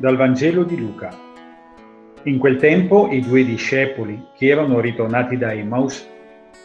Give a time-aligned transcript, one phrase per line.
[0.00, 1.10] Dal Vangelo di Luca.
[2.22, 6.06] In quel tempo i due discepoli, che erano ritornati da Emmaus,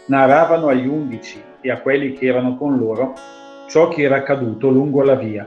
[0.06, 3.16] narravano agli undici e a quelli che erano con loro
[3.68, 5.44] ciò che era accaduto lungo la via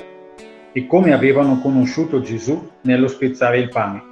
[0.73, 4.03] e come avevano conosciuto Gesù nello spezzare il pane.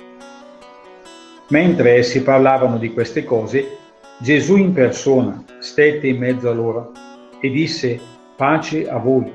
[1.49, 3.77] Mentre essi parlavano di queste cose,
[4.21, 6.93] Gesù in persona stette in mezzo a loro
[7.41, 7.99] e disse
[8.37, 9.33] pace a voi.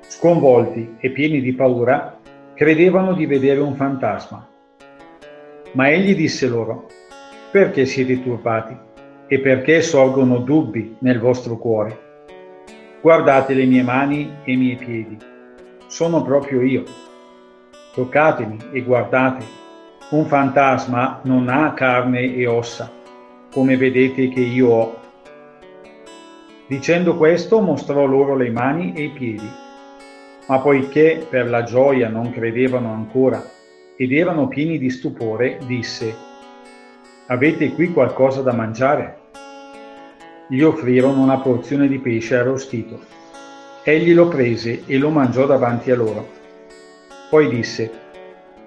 [0.00, 2.15] Sconvolti e pieni di paura,
[2.56, 4.48] credevano di vedere un fantasma.
[5.72, 6.88] Ma egli disse loro,
[7.50, 8.74] perché siete turbati
[9.26, 12.04] e perché sorgono dubbi nel vostro cuore?
[13.02, 15.18] Guardate le mie mani e i miei piedi,
[15.86, 16.84] sono proprio io.
[17.92, 19.44] Toccatemi e guardate,
[20.10, 22.90] un fantasma non ha carne e ossa,
[23.52, 25.00] come vedete che io ho.
[26.66, 29.64] Dicendo questo mostrò loro le mani e i piedi
[30.46, 33.42] ma poiché per la gioia non credevano ancora
[33.96, 36.14] ed erano pieni di stupore, disse,
[37.26, 39.18] Avete qui qualcosa da mangiare?
[40.48, 43.00] Gli offrirono una porzione di pesce arrostito.
[43.82, 46.28] Egli lo prese e lo mangiò davanti a loro.
[47.28, 47.90] Poi disse,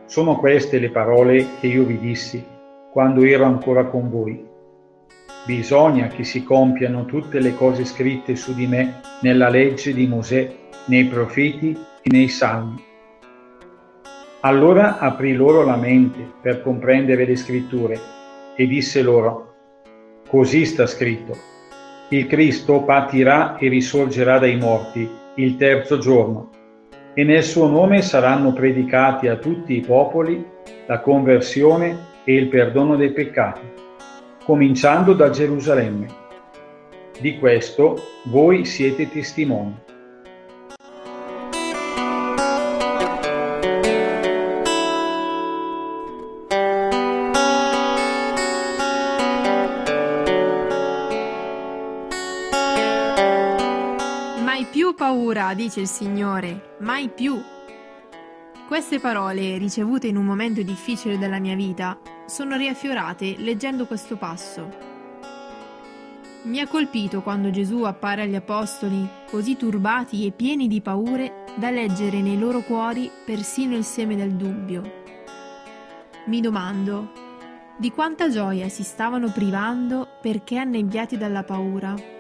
[0.06, 2.44] Sono queste le parole che io vi dissi
[2.92, 4.46] quando ero ancora con voi.
[5.46, 10.68] Bisogna che si compiano tutte le cose scritte su di me nella legge di Mosè
[10.90, 12.84] nei profeti e nei salmi.
[14.42, 18.00] Allora aprì loro la mente per comprendere le scritture
[18.56, 19.46] e disse loro,
[20.28, 21.36] Così sta scritto,
[22.10, 26.50] il Cristo patirà e risorgerà dai morti il terzo giorno,
[27.14, 30.44] e nel suo nome saranno predicati a tutti i popoli
[30.86, 33.62] la conversione e il perdono dei peccati,
[34.44, 36.08] cominciando da Gerusalemme.
[37.20, 39.88] Di questo voi siete testimoni.
[54.72, 57.42] Più paura, dice il Signore, mai più.
[58.68, 64.88] Queste parole, ricevute in un momento difficile della mia vita, sono riaffiorate leggendo questo passo.
[66.44, 71.72] Mi ha colpito quando Gesù appare agli Apostoli, così turbati e pieni di paure, da
[71.72, 74.84] leggere nei loro cuori persino il seme del dubbio.
[76.28, 77.12] Mi domando,
[77.76, 82.19] di quanta gioia si stavano privando perché annebbiati dalla paura?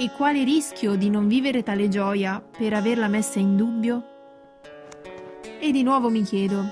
[0.00, 4.04] E quale rischio di non vivere tale gioia per averla messa in dubbio?
[5.58, 6.62] E di nuovo mi chiedo,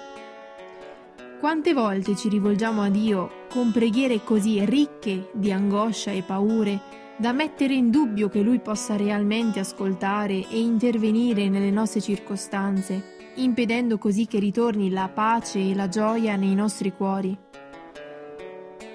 [1.40, 6.80] quante volte ci rivolgiamo a Dio con preghiere così ricche di angoscia e paure
[7.16, 13.98] da mettere in dubbio che Lui possa realmente ascoltare e intervenire nelle nostre circostanze, impedendo
[13.98, 17.36] così che ritorni la pace e la gioia nei nostri cuori?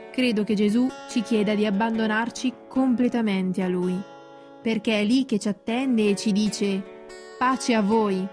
[0.09, 4.10] Credo che Gesù ci chieda di abbandonarci completamente a Lui
[4.61, 6.99] perché è lì che ci attende e ci dice
[7.37, 8.27] pace a voi.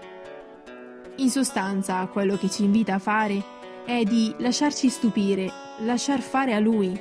[1.15, 3.43] In sostanza, quello che ci invita a fare
[3.85, 6.97] è di lasciarci stupire, lasciar fare a Lui,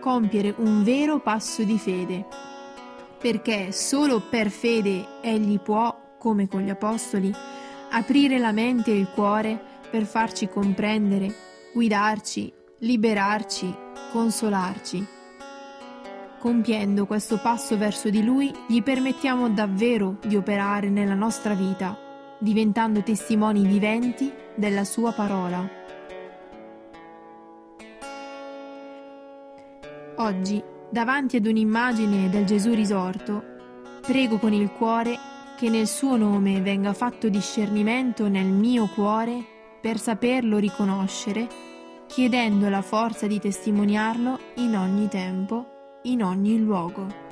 [0.00, 2.24] compiere un vero passo di fede.
[3.18, 7.34] Perché solo per fede Egli può, come con gli Apostoli,
[7.90, 9.60] aprire la mente e il cuore
[9.90, 11.34] per farci comprendere,
[11.74, 13.74] guidarci, liberarci,
[14.12, 15.17] consolarci.
[16.38, 21.98] Compiendo questo passo verso di Lui, gli permettiamo davvero di operare nella nostra vita,
[22.38, 25.68] diventando testimoni viventi della Sua parola.
[30.18, 33.42] Oggi, davanti ad un'immagine del Gesù risorto,
[34.02, 35.18] prego con il cuore
[35.56, 39.44] che nel suo nome venga fatto discernimento nel mio cuore
[39.80, 41.48] per saperlo riconoscere,
[42.06, 47.27] chiedendo la forza di testimoniarlo in ogni tempo in ogni luogo.